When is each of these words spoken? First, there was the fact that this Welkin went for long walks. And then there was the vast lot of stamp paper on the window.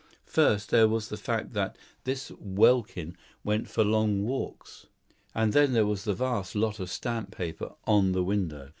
First, 0.25 0.71
there 0.71 0.87
was 0.87 1.09
the 1.09 1.15
fact 1.15 1.53
that 1.53 1.77
this 2.05 2.31
Welkin 2.39 3.15
went 3.43 3.69
for 3.69 3.83
long 3.83 4.23
walks. 4.23 4.87
And 5.35 5.53
then 5.53 5.73
there 5.73 5.85
was 5.85 6.05
the 6.05 6.15
vast 6.15 6.55
lot 6.55 6.79
of 6.79 6.89
stamp 6.89 7.29
paper 7.29 7.73
on 7.85 8.11
the 8.11 8.23
window. 8.23 8.69